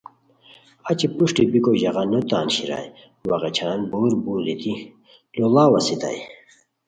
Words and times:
اچی 0.89 1.07
پر 1.13 1.19
وشٹی 1.23 1.43
بیکو 1.51 1.71
ژاغا 1.81 2.03
نو 2.11 2.19
تان 2.29 2.47
شیرائے 2.55 2.87
وا 3.29 3.37
غیچھان 3.43 3.79
بُور 3.91 4.11
بُور 4.23 4.39
دیتی 4.45 4.73
لوڑاؤ 5.37 5.71
استائے 5.77 6.19